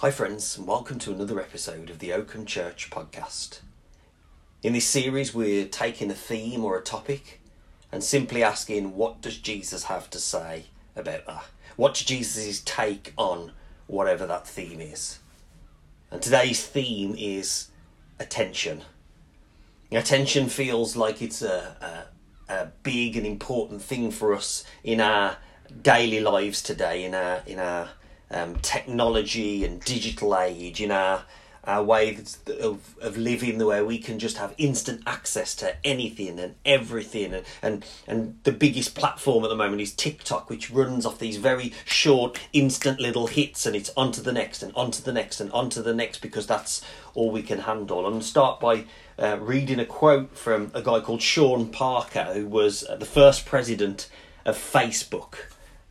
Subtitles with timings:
[0.00, 3.62] Hi, friends, and welcome to another episode of the Oakham Church podcast.
[4.62, 7.40] In this series, we're taking a theme or a topic
[7.90, 11.46] and simply asking, what does Jesus have to say about that?
[11.74, 13.50] What's Jesus' take on
[13.88, 15.18] whatever that theme is?
[16.12, 17.66] And today's theme is
[18.20, 18.82] attention.
[19.90, 22.06] Attention feels like it's a,
[22.48, 25.38] a, a big and important thing for us in our
[25.82, 27.88] daily lives today, in our in our
[28.30, 31.24] um, technology and digital age, in our
[31.68, 32.18] our way
[32.60, 37.34] of, of living the way we can just have instant access to anything and everything.
[37.34, 41.36] And, and and the biggest platform at the moment is TikTok which runs off these
[41.36, 45.52] very short instant little hits and it's onto the next and onto the next and
[45.52, 46.82] onto the next because that's
[47.14, 48.06] all we can handle.
[48.06, 48.86] And start by
[49.18, 54.08] uh, reading a quote from a guy called Sean Parker who was the first president
[54.46, 55.34] of Facebook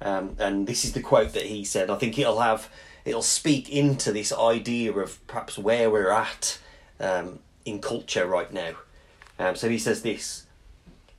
[0.01, 1.89] um, and this is the quote that he said.
[1.89, 2.69] I think it'll have
[3.05, 6.59] it'll speak into this idea of perhaps where we're at
[6.99, 8.73] um, in culture right now.
[9.39, 10.45] Um, so he says this: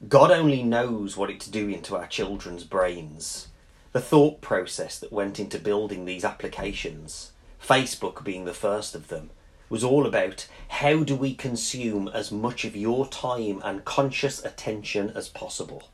[0.06, 3.48] God only knows what it's doing to our children's brains.
[3.92, 9.30] The thought process that went into building these applications, Facebook being the first of them,
[9.68, 15.10] was all about how do we consume as much of your time and conscious attention
[15.14, 15.88] as possible.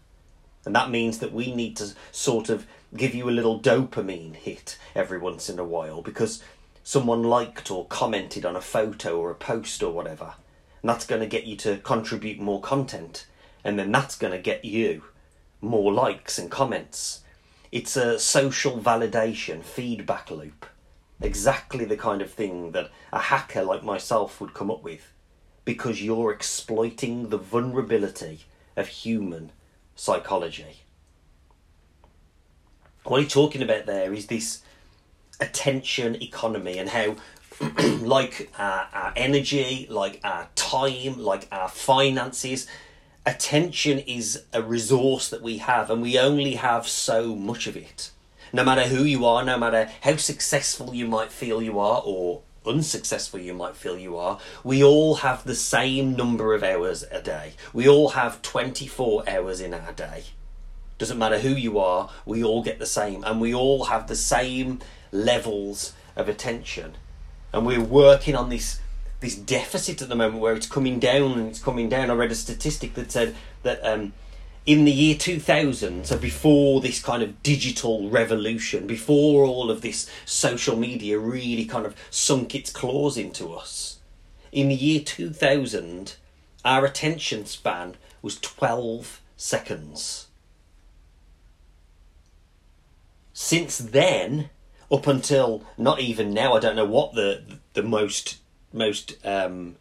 [0.65, 4.79] And that means that we need to sort of give you a little dopamine hit
[4.95, 6.43] every once in a while because
[6.83, 10.35] someone liked or commented on a photo or a post or whatever.
[10.83, 13.27] And that's going to get you to contribute more content.
[13.65, 15.03] And then that's going to get you
[15.61, 17.23] more likes and comments.
[17.73, 20.67] It's a social validation feedback loop.
[21.21, 25.13] Exactly the kind of thing that a hacker like myself would come up with
[25.65, 28.41] because you're exploiting the vulnerability
[28.77, 29.51] of human
[29.95, 30.83] psychology.
[33.05, 34.63] What he's talking about there is this
[35.41, 37.17] attention economy and how,
[38.01, 42.67] like our, our energy, like our time, like our finances,
[43.27, 48.11] attention is a resource that we have, and we only have so much of it.
[48.53, 52.43] No matter who you are, no matter how successful you might feel you are, or
[52.67, 57.21] unsuccessful you might feel you are, we all have the same number of hours a
[57.21, 57.55] day.
[57.73, 60.25] We all have 24 hours in our day.
[60.99, 64.17] Doesn't matter who you are, we all get the same, and we all have the
[64.17, 64.81] same
[65.11, 66.95] levels of attention.
[67.53, 68.81] And we're working on this
[69.21, 72.11] this deficit at the moment where it's coming down and it's coming down.
[72.11, 74.13] I read a statistic that said that um,
[74.67, 80.09] in the year 2000, so before this kind of digital revolution, before all of this
[80.25, 83.99] social media really kind of sunk its claws into us,
[84.53, 86.17] in the year 2000,
[86.65, 90.29] our attention span was 12 seconds.
[93.35, 94.49] Since then,
[94.91, 98.39] up until not even now, I don't know what the the most
[98.73, 99.77] most um,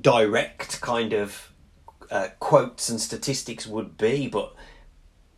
[0.00, 1.52] direct kind of
[2.10, 4.54] uh, quotes and statistics would be, but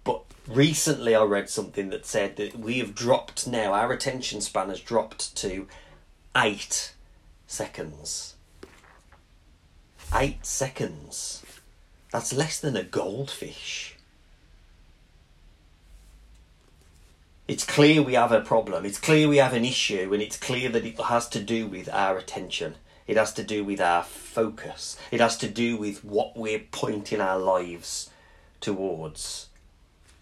[0.04, 3.72] but recently I read something that said that we have dropped now.
[3.72, 5.66] Our attention span has dropped to
[6.36, 6.94] eight
[7.47, 8.34] seconds.
[10.14, 11.44] Eight seconds.
[12.12, 13.97] That's less than a goldfish.
[17.47, 18.84] It's clear we have a problem.
[18.84, 21.88] It's clear we have an issue, and it's clear that it has to do with
[21.88, 22.76] our attention.
[23.10, 24.97] It has to do with our focus.
[25.10, 28.09] It has to do with what we're pointing our lives
[28.60, 29.48] towards.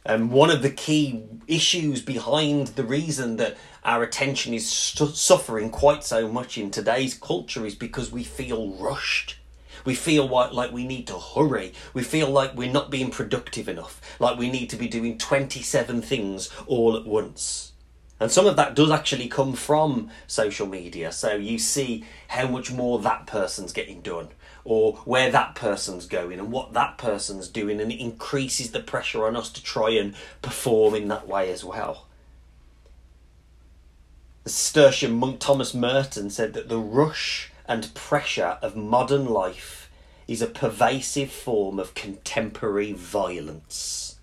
[0.06, 5.68] And one of the key issues behind the reason that our attention is st- suffering
[5.68, 9.36] quite so much in today's culture is because we feel rushed.
[9.84, 11.74] We feel like, like we need to hurry.
[11.92, 14.00] We feel like we're not being productive enough.
[14.18, 17.72] Like we need to be doing 27 things all at once.
[18.20, 21.12] And some of that does actually come from social media.
[21.12, 24.28] So you see how much more that person's getting done,
[24.64, 29.24] or where that person's going, and what that person's doing, and it increases the pressure
[29.24, 32.06] on us to try and perform in that way as well.
[34.44, 39.90] The Cistercian monk Thomas Merton said that the rush and pressure of modern life
[40.26, 44.17] is a pervasive form of contemporary violence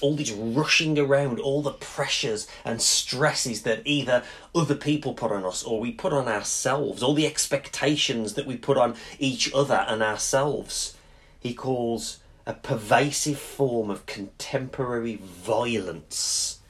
[0.00, 4.22] all this rushing around, all the pressures and stresses that either
[4.54, 8.56] other people put on us or we put on ourselves, all the expectations that we
[8.56, 10.96] put on each other and ourselves,
[11.40, 16.60] he calls a pervasive form of contemporary violence.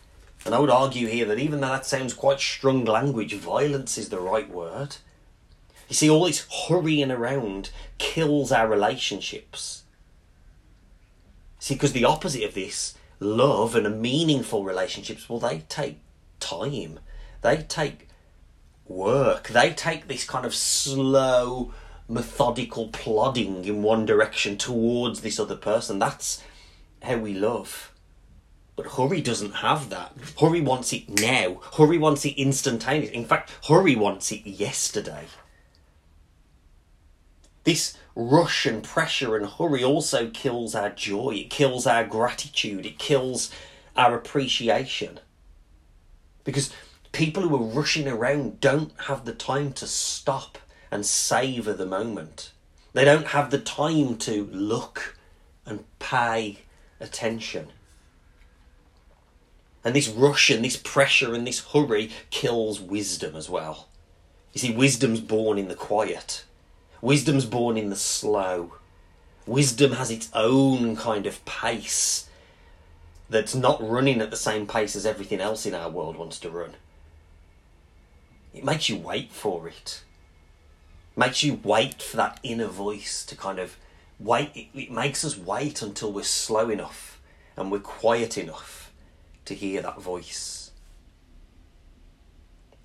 [0.46, 4.08] And I would argue here that even though that sounds quite strong language, violence is
[4.08, 4.96] the right word.
[5.88, 9.83] You see, all this hurrying around kills our relationships
[11.64, 15.96] See, because the opposite of this, love and a meaningful relationships, well, they take
[16.38, 17.00] time.
[17.40, 18.11] They take
[18.84, 19.49] work.
[19.49, 21.72] They take this kind of slow,
[22.06, 25.99] methodical plodding in one direction towards this other person.
[25.99, 26.43] That's
[27.00, 27.94] how we love.
[28.76, 30.12] But hurry doesn't have that.
[30.38, 31.62] Hurry wants it now.
[31.78, 33.11] Hurry wants it instantaneous.
[33.11, 35.25] In fact, hurry wants it yesterday.
[37.64, 42.99] This rush and pressure and hurry also kills our joy, it kills our gratitude, it
[42.99, 43.50] kills
[43.96, 45.19] our appreciation.
[46.44, 46.72] Because
[47.12, 50.58] people who are rushing around don't have the time to stop
[50.90, 52.52] and savour the moment.
[52.93, 55.16] They don't have the time to look
[55.66, 56.61] and pay
[57.00, 57.69] attention.
[59.82, 63.88] And this rush and this pressure and this hurry kills wisdom as well.
[64.52, 66.44] You see, wisdom's born in the quiet.
[67.04, 68.76] Wisdom's born in the slow.
[69.46, 72.30] Wisdom has its own kind of pace
[73.28, 76.48] that's not running at the same pace as everything else in our world wants to
[76.48, 76.76] run.
[78.54, 80.02] It makes you wait for it.
[81.14, 83.76] makes you wait for that inner voice to kind of
[84.18, 84.52] wait.
[84.54, 87.20] It, it makes us wait until we're slow enough
[87.54, 88.90] and we're quiet enough
[89.44, 90.63] to hear that voice.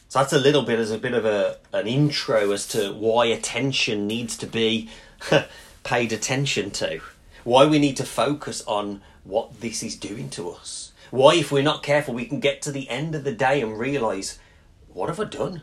[0.09, 3.27] So that's a little bit as a bit of a an intro as to why
[3.27, 4.89] attention needs to be
[5.83, 6.99] paid attention to.
[7.43, 10.93] Why we need to focus on what this is doing to us.
[11.11, 13.77] Why if we're not careful we can get to the end of the day and
[13.77, 14.39] realize
[14.87, 15.61] what have I done?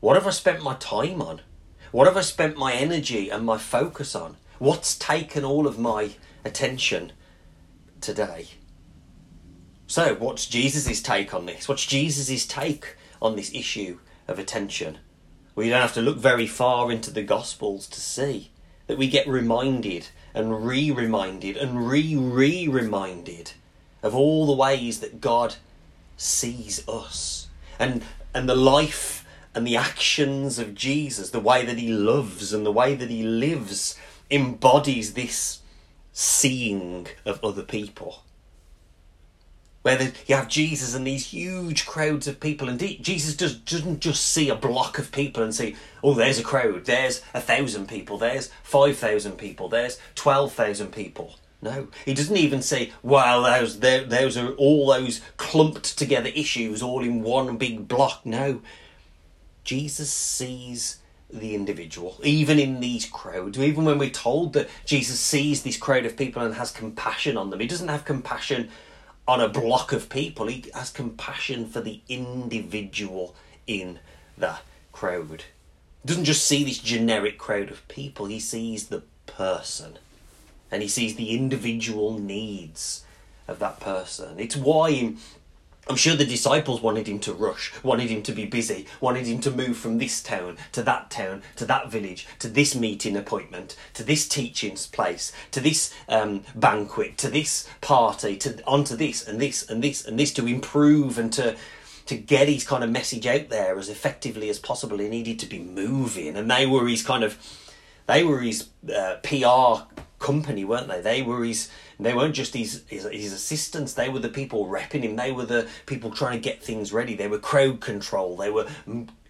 [0.00, 1.40] What have I spent my time on?
[1.90, 4.36] What have I spent my energy and my focus on?
[4.58, 6.10] What's taken all of my
[6.44, 7.12] attention
[8.02, 8.48] today?
[9.86, 11.66] So, what's Jesus' take on this?
[11.66, 14.98] What's Jesus' take on this issue of attention.
[15.54, 18.50] We don't have to look very far into the Gospels to see
[18.86, 23.52] that we get reminded and re reminded and re re reminded
[24.02, 25.56] of all the ways that God
[26.16, 27.48] sees us
[27.78, 28.04] and,
[28.34, 32.72] and the life and the actions of Jesus, the way that he loves and the
[32.72, 33.98] way that he lives,
[34.30, 35.60] embodies this
[36.12, 38.22] seeing of other people
[39.96, 44.24] where you have Jesus and these huge crowds of people, and Jesus does, doesn't just
[44.24, 46.84] see a block of people and say, "Oh, there's a crowd.
[46.84, 48.18] There's a thousand people.
[48.18, 49.68] There's five thousand people.
[49.68, 55.20] There's twelve thousand people." No, he doesn't even say, "Well, those those are all those
[55.36, 58.62] clumped together issues all in one big block." No,
[59.64, 60.98] Jesus sees
[61.30, 66.06] the individual, even in these crowds, even when we're told that Jesus sees this crowd
[66.06, 68.70] of people and has compassion on them, he doesn't have compassion
[69.28, 70.46] on a block of people.
[70.46, 73.36] He has compassion for the individual
[73.66, 73.98] in
[74.38, 74.56] the
[74.90, 75.44] crowd.
[76.02, 79.98] He doesn't just see this generic crowd of people, he sees the person.
[80.70, 83.04] And he sees the individual needs
[83.46, 84.38] of that person.
[84.38, 85.14] It's why
[85.88, 89.40] I'm sure the disciples wanted him to rush, wanted him to be busy, wanted him
[89.40, 93.74] to move from this town to that town, to that village, to this meeting appointment,
[93.94, 99.40] to this teaching place, to this um, banquet, to this party, to onto this and
[99.40, 101.56] this and this and this to improve and to
[102.04, 104.98] to get his kind of message out there as effectively as possible.
[104.98, 107.38] He needed to be moving, and they were his kind of
[108.06, 109.84] they were his uh, PR
[110.18, 111.00] company, weren't they?
[111.00, 111.70] They were his.
[112.00, 113.94] They weren't just his, his, his assistants.
[113.94, 115.16] They were the people repping him.
[115.16, 117.14] They were the people trying to get things ready.
[117.14, 118.36] They were crowd control.
[118.36, 118.68] They were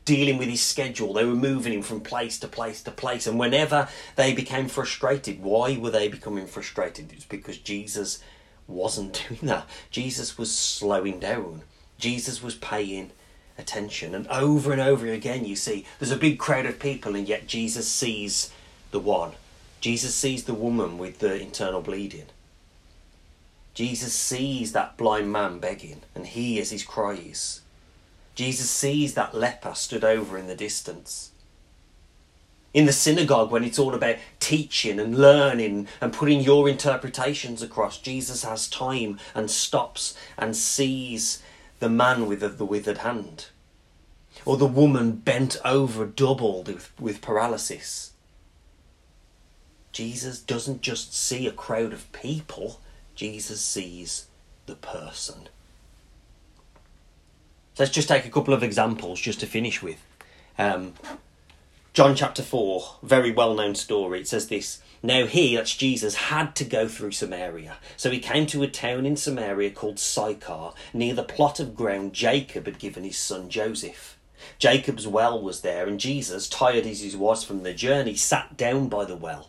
[0.04, 1.12] dealing with his schedule.
[1.12, 3.26] They were moving him from place to place to place.
[3.26, 7.10] And whenever they became frustrated, why were they becoming frustrated?
[7.10, 8.22] It was because Jesus
[8.66, 9.66] wasn't doing that.
[9.90, 11.62] Jesus was slowing down.
[11.98, 13.10] Jesus was paying
[13.56, 14.14] attention.
[14.14, 17.46] And over and over again, you see, there's a big crowd of people, and yet
[17.46, 18.52] Jesus sees
[18.90, 19.32] the one
[19.80, 22.26] Jesus sees the woman with the internal bleeding.
[23.74, 27.60] Jesus sees that blind man begging and he hears his cries.
[28.34, 31.30] Jesus sees that leper stood over in the distance.
[32.74, 37.98] In the synagogue, when it's all about teaching and learning and putting your interpretations across,
[37.98, 41.42] Jesus has time and stops and sees
[41.78, 43.46] the man with the withered hand.
[44.44, 48.07] Or the woman bent over, doubled with, with paralysis.
[49.92, 52.80] Jesus doesn't just see a crowd of people,
[53.14, 54.26] Jesus sees
[54.66, 55.48] the person.
[57.74, 60.04] So let's just take a couple of examples just to finish with.
[60.58, 60.94] Um,
[61.92, 64.20] John chapter 4, very well known story.
[64.20, 67.78] It says this Now he, that's Jesus, had to go through Samaria.
[67.96, 72.12] So he came to a town in Samaria called Sychar, near the plot of ground
[72.12, 74.16] Jacob had given his son Joseph.
[74.58, 78.88] Jacob's well was there, and Jesus, tired as he was from the journey, sat down
[78.88, 79.48] by the well.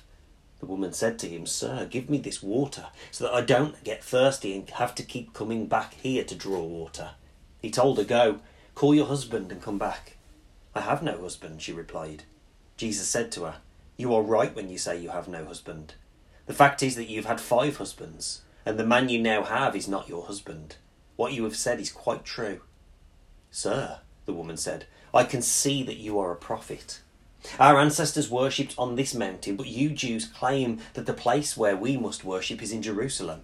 [0.61, 4.03] The woman said to him, Sir, give me this water, so that I don't get
[4.03, 7.11] thirsty and have to keep coming back here to draw water.
[7.59, 8.41] He told her, Go,
[8.75, 10.17] call your husband and come back.
[10.75, 12.23] I have no husband, she replied.
[12.77, 13.55] Jesus said to her,
[13.97, 15.95] You are right when you say you have no husband.
[16.45, 19.87] The fact is that you've had five husbands, and the man you now have is
[19.87, 20.75] not your husband.
[21.15, 22.61] What you have said is quite true.
[23.49, 27.01] Sir, the woman said, I can see that you are a prophet.
[27.59, 31.97] Our ancestors worshipped on this mountain, but you Jews claim that the place where we
[31.97, 33.41] must worship is in Jerusalem.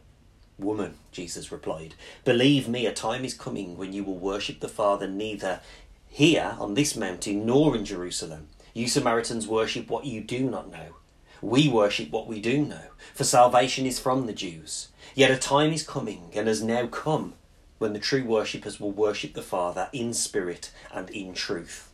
[0.59, 1.93] Woman, Jesus replied,
[2.25, 5.61] believe me, a time is coming when you will worship the Father neither
[6.07, 8.47] here on this mountain nor in Jerusalem.
[8.73, 10.95] You Samaritans worship what you do not know.
[11.41, 14.87] We worship what we do know, for salvation is from the Jews.
[15.13, 17.35] Yet a time is coming, and has now come,
[17.77, 21.91] when the true worshippers will worship the Father in spirit and in truth.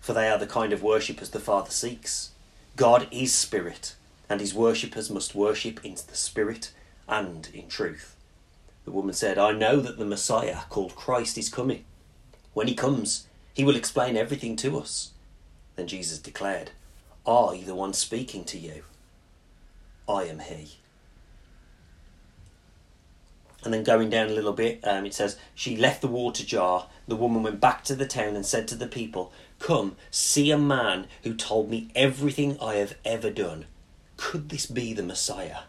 [0.00, 2.30] For they are the kind of worshippers the Father seeks.
[2.76, 3.94] God is spirit,
[4.28, 6.72] and his worshippers must worship in the spirit
[7.08, 8.16] and in truth.
[8.84, 11.84] The woman said, I know that the Messiah, called Christ, is coming.
[12.54, 15.10] When he comes, he will explain everything to us.
[15.76, 16.70] Then Jesus declared,
[17.26, 18.84] I, the one speaking to you,
[20.08, 20.78] I am he.
[23.62, 26.88] And then going down a little bit, um, it says, She left the water jar.
[27.06, 30.58] The woman went back to the town and said to the people, Come, see a
[30.58, 33.66] man who told me everything I have ever done.
[34.16, 35.60] Could this be the Messiah?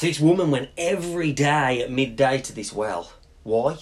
[0.00, 3.12] This woman went every day at midday to this well.
[3.42, 3.78] Why?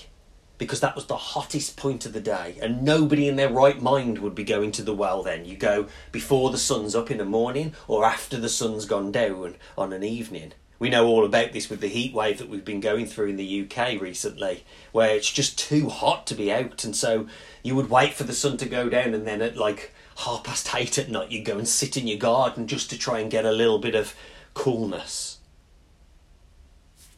[0.60, 4.18] because that was the hottest point of the day and nobody in their right mind
[4.18, 7.24] would be going to the well then you go before the sun's up in the
[7.24, 11.70] morning or after the sun's gone down on an evening we know all about this
[11.70, 15.30] with the heat wave that we've been going through in the UK recently where it's
[15.30, 17.28] just too hot to be out and so
[17.62, 20.74] you would wait for the sun to go down and then at like half past
[20.74, 23.44] eight at night you'd go and sit in your garden just to try and get
[23.44, 24.16] a little bit of
[24.54, 25.38] coolness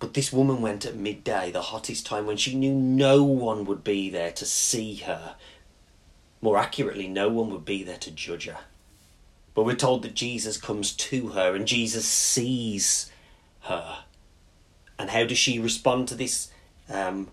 [0.02, 3.84] but this woman went at midday, the hottest time, when she knew no one would
[3.84, 5.36] be there to see her.
[6.40, 8.58] More accurately, no one would be there to judge her.
[9.54, 13.11] But we're told that Jesus comes to her and Jesus sees
[13.62, 14.04] her.
[14.98, 16.50] And how does she respond to this
[16.88, 17.28] um,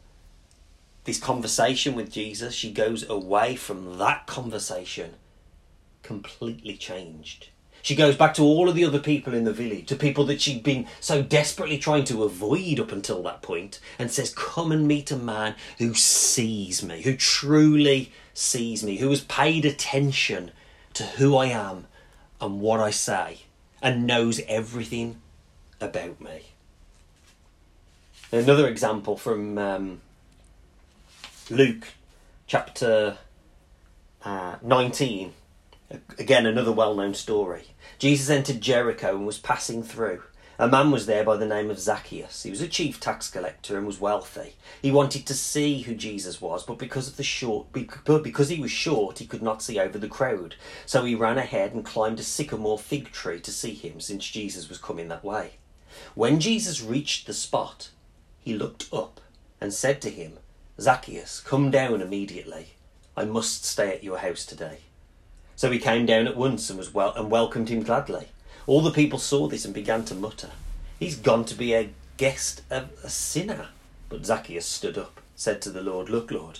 [1.04, 2.54] this conversation with Jesus?
[2.54, 5.16] She goes away from that conversation
[6.04, 7.50] completely changed.
[7.82, 10.42] She goes back to all of the other people in the village, to people that
[10.42, 14.88] she'd been so desperately trying to avoid up until that point, and says, Come and
[14.88, 20.52] meet a man who sees me, who truly sees me, who has paid attention
[20.94, 21.88] to who I am
[22.42, 23.42] and what I say,
[23.82, 25.22] and knows everything
[25.80, 26.44] about me.
[28.32, 30.02] Another example from um,
[31.50, 31.88] Luke
[32.48, 33.18] chapter
[34.24, 35.34] uh, 19
[36.20, 37.70] Again, another well known story.
[37.98, 40.22] Jesus entered Jericho and was passing through.
[40.60, 42.44] A man was there by the name of Zacchaeus.
[42.44, 44.56] He was a chief tax collector and was wealthy.
[44.82, 48.70] He wanted to see who Jesus was, but because of the short, because he was
[48.70, 50.56] short, he could not see over the crowd.
[50.86, 54.68] So he ran ahead and climbed a sycamore fig tree to see him, since Jesus
[54.68, 55.54] was coming that way.
[56.15, 57.89] When Jesus reached the spot,
[58.39, 59.22] he looked up
[59.62, 60.39] and said to him,
[60.79, 62.70] Zacchaeus, come down immediately.
[63.18, 64.79] I must stay at your house today.
[65.56, 68.29] So he came down at once and was well and welcomed him gladly.
[68.65, 70.51] All the people saw this and began to mutter,
[71.00, 73.70] He's gone to be a guest of a sinner.
[74.10, 76.60] But Zacchaeus stood up, said to the Lord, Look, Lord,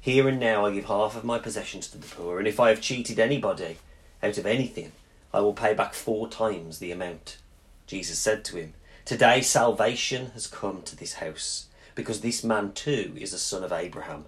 [0.00, 2.68] here and now I give half of my possessions to the poor, and if I
[2.68, 3.78] have cheated anybody
[4.22, 4.92] out of anything,
[5.32, 7.38] I will pay back four times the amount.
[7.86, 8.74] Jesus said to him,
[9.04, 13.72] Today salvation has come to this house, because this man too is a son of
[13.72, 14.24] Abraham.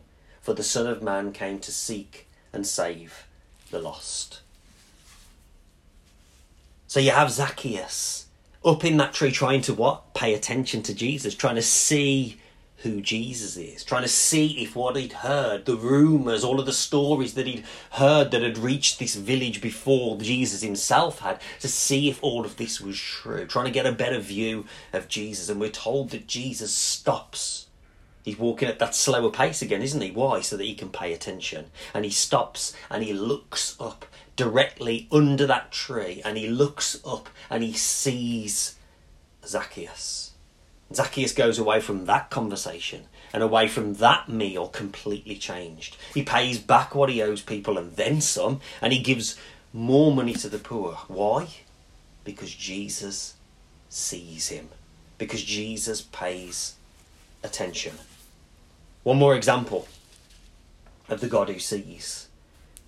[0.46, 3.26] For the Son of Man came to seek and save
[3.72, 4.42] the lost.
[6.86, 8.26] So you have Zacchaeus
[8.64, 10.14] up in that tree trying to what?
[10.14, 12.40] Pay attention to Jesus, trying to see
[12.78, 16.72] who Jesus is, trying to see if what he'd heard, the rumours, all of the
[16.72, 22.10] stories that he'd heard that had reached this village before Jesus himself had, to see
[22.10, 25.48] if all of this was true, trying to get a better view of Jesus.
[25.48, 27.66] And we're told that Jesus stops.
[28.22, 30.10] He's walking at that slower pace again, isn't he?
[30.10, 30.40] Why?
[30.40, 31.66] So that he can pay attention.
[31.94, 34.04] And he stops and he looks up
[34.34, 38.76] directly under that tree and he looks up and he sees
[39.46, 40.25] Zacchaeus.
[40.94, 45.96] Zacchaeus goes away from that conversation and away from that meal completely changed.
[46.14, 49.36] He pays back what he owes people and then some, and he gives
[49.72, 50.92] more money to the poor.
[51.08, 51.48] Why?
[52.24, 53.34] Because Jesus
[53.88, 54.68] sees him,
[55.18, 56.76] because Jesus pays
[57.42, 57.96] attention.
[59.02, 59.88] One more example
[61.08, 62.28] of the God who sees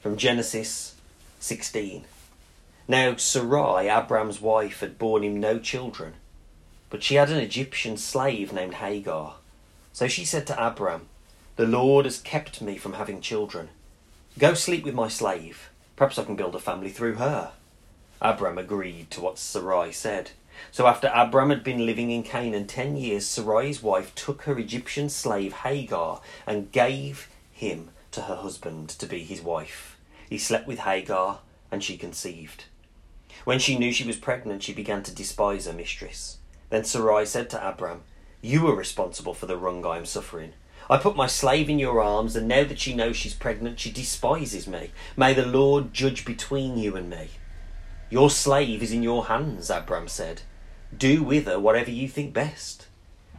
[0.01, 0.95] from Genesis
[1.41, 2.05] 16.
[2.87, 6.15] Now, Sarai, Abram's wife, had borne him no children
[6.91, 9.37] but she had an Egyptian slave named Hagar.
[9.93, 11.09] So she said to Abram,
[11.57, 13.69] The Lord has kept me from having children.
[14.39, 15.71] Go sleep with my slave.
[15.97, 17.53] Perhaps I can build a family through her.
[18.21, 20.31] Abram agreed to what Sarai said.
[20.73, 25.09] So after Abram had been living in Canaan ten years, Sarai's wife took her Egyptian
[25.09, 29.97] slave Hagar and gave him to her husband to be his wife.
[30.29, 31.41] He slept with Hagar,
[31.71, 32.65] and she conceived.
[33.45, 36.39] When she knew she was pregnant, she began to despise her mistress.
[36.71, 38.03] Then Sarai said to Abram,
[38.41, 40.53] You are responsible for the wrong I am suffering.
[40.91, 43.91] I put my slave in your arms, and now that she knows she's pregnant, she
[43.91, 44.91] despises me.
[45.17, 47.29] May the Lord judge between you and me.
[48.11, 50.43] Your slave is in your hands, Abram said.
[50.97, 52.87] Do with her whatever you think best.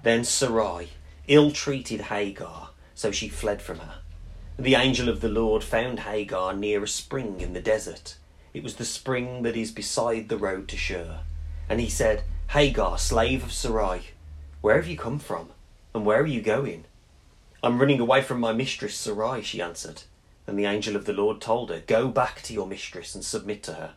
[0.03, 0.89] Then Sarai
[1.27, 4.00] ill treated Hagar, so she fled from her.
[4.57, 8.17] The angel of the Lord found Hagar near a spring in the desert.
[8.53, 11.19] It was the spring that is beside the road to Shur.
[11.69, 14.08] And he said, Hagar, slave of Sarai,
[14.62, 15.51] where have you come from,
[15.94, 16.86] and where are you going?
[17.62, 20.01] I'm running away from my mistress Sarai, she answered.
[20.48, 23.62] And the angel of the Lord told her, Go back to your mistress and submit
[23.64, 23.94] to her.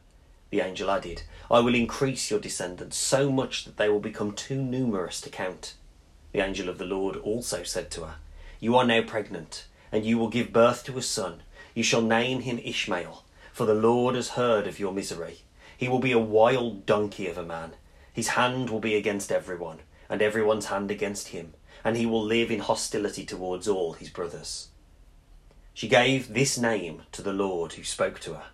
[0.51, 4.61] The angel added, I will increase your descendants so much that they will become too
[4.61, 5.73] numerous to count.
[6.33, 8.15] The angel of the Lord also said to her,
[8.61, 11.43] You are now pregnant, and you will give birth to a son.
[11.75, 15.39] You shall name him Ishmael, for the Lord has heard of your misery.
[15.75, 17.73] He will be a wild donkey of a man
[18.13, 22.51] his hand will be against everyone, and everyone's hand against him, and he will live
[22.51, 24.69] in hostility towards all his brothers.
[25.75, 28.47] She gave this name to the Lord who spoke to her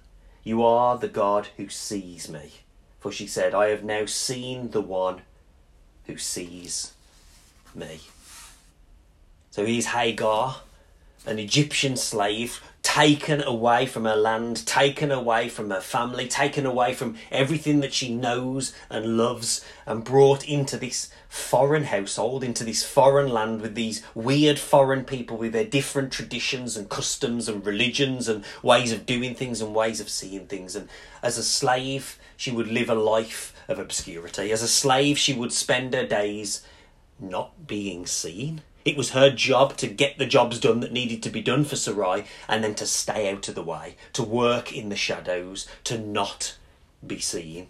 [0.45, 2.53] You are the God who sees me.
[3.01, 5.23] For she said, I have now seen the one
[6.07, 6.93] who sees
[7.75, 8.01] me.
[9.51, 10.63] So he's Hagar,
[11.27, 16.95] an Egyptian slave taken away from her land, taken away from her family, taken away
[16.95, 22.83] from everything that she knows and loves, and brought into this foreign household, into this
[22.83, 28.27] foreign land with these weird foreign people with their different traditions and customs and religions
[28.27, 30.75] and ways of doing things and ways of seeing things.
[30.75, 30.89] And
[31.23, 34.51] as a slave, she would live a life of obscurity.
[34.51, 36.67] As a slave, she would spend her days
[37.21, 41.29] not being seen it was her job to get the jobs done that needed to
[41.29, 44.89] be done for Sarai and then to stay out of the way, to work in
[44.89, 46.57] the shadows, to not
[47.07, 47.69] be seen.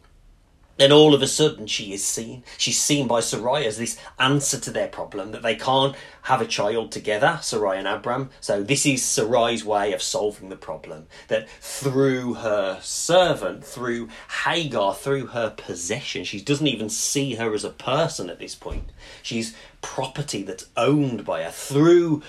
[0.78, 2.44] Then all of a sudden she is seen.
[2.56, 6.46] She's seen by Sarai as this answer to their problem that they can't have a
[6.46, 8.30] child together, Sarai and Abram.
[8.40, 11.08] So this is Sarai's way of solving the problem.
[11.26, 14.08] That through her servant, through
[14.44, 18.90] Hagar, through her possession, she doesn't even see her as a person at this point.
[19.22, 21.50] She's property that's owned by her.
[21.50, 22.22] Through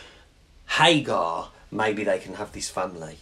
[0.70, 3.20] Hagar, maybe they can have this family.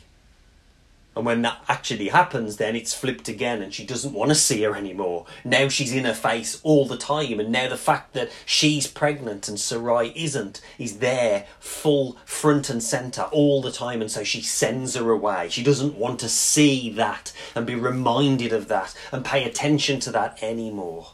[1.18, 4.62] And when that actually happens, then it's flipped again and she doesn't want to see
[4.62, 5.26] her anymore.
[5.44, 7.40] Now she's in her face all the time.
[7.40, 12.84] And now the fact that she's pregnant and Sarai isn't is there full front and
[12.84, 14.00] centre all the time.
[14.00, 15.50] And so she sends her away.
[15.50, 20.12] She doesn't want to see that and be reminded of that and pay attention to
[20.12, 21.14] that anymore.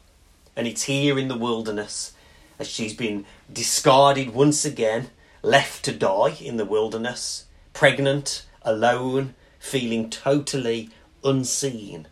[0.53, 2.11] And it's here in the wilderness
[2.59, 5.11] as she's been discarded once again,
[5.41, 10.89] left to die in the wilderness, pregnant, alone feeling totally
[11.23, 12.06] unseen,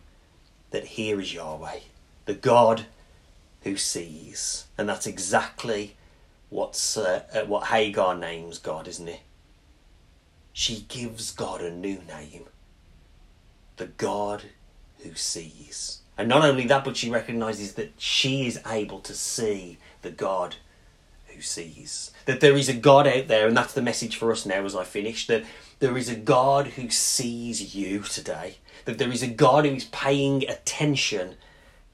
[0.70, 1.80] that here is Yahweh,
[2.24, 2.86] the God
[3.60, 4.64] who sees.
[4.78, 5.94] And that's exactly
[6.48, 9.20] what's, uh, what Hagar names God, isn't it?
[10.54, 12.46] She gives God a new name
[13.76, 14.44] the God
[15.02, 16.00] who sees.
[16.16, 20.56] And not only that, but she recognizes that she is able to see the God
[21.26, 22.12] who sees.
[22.24, 24.74] That there is a God out there, and that's the message for us now as
[24.76, 25.44] I finish, that
[25.82, 29.86] there is a God who sees you today, that there is a God who is
[29.86, 31.34] paying attention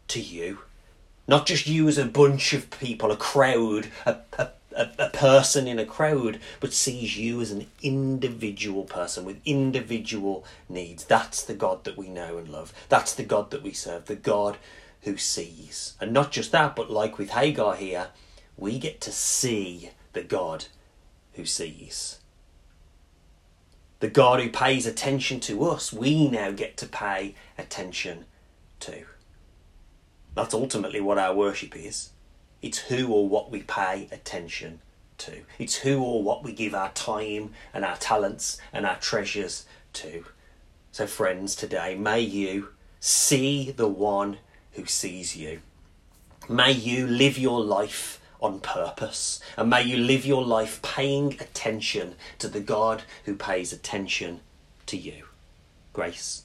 [0.08, 0.58] to you.
[1.26, 5.78] Not just you as a bunch of people, a crowd, a, a, a, person in
[5.78, 11.06] a crowd, but sees you as an individual person with individual needs.
[11.06, 12.74] That's the God that we know and love.
[12.90, 14.58] That's the God that we serve, the God
[15.04, 15.94] who sees.
[15.98, 18.08] And not just that, but like with Hagar here,
[18.54, 20.66] we get to see the God
[21.32, 22.18] who sees.
[24.00, 28.26] The God who pays attention to us, we now get to pay attention
[28.80, 29.04] to.
[30.34, 32.10] That's ultimately what our worship is.
[32.62, 34.80] It's who or what we pay attention
[35.18, 35.42] to.
[35.58, 40.24] It's who or what we give our time and our talents and our treasures to.
[40.92, 42.68] So, friends, today, may you
[43.00, 44.38] see the one
[44.72, 45.60] who sees you.
[46.48, 52.14] May you live your life on purpose, and may you live your life paying attention
[52.38, 54.40] to the God who pays attention
[54.86, 55.24] to you.
[55.92, 56.42] Grace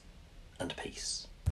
[0.59, 1.22] and peace.